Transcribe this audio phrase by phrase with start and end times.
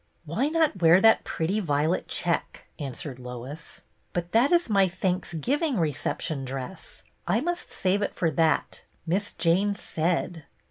[0.25, 6.43] "Why not wear that pretty violet check?" answered Lois." But that is my Thanksgiving reception
[6.43, 7.03] dress.
[7.27, 8.81] I must save it for that.
[9.05, 10.41] Miss Jane said."